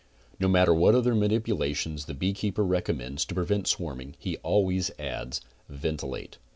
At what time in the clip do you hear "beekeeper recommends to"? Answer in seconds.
2.15-3.35